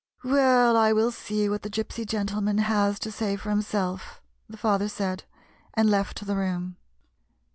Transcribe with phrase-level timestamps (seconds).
[0.23, 4.01] "Well, I will see what the' Gypsy gentleman' has to say for himseli,"
[4.49, 5.25] the father said,
[5.75, 6.77] and left the room.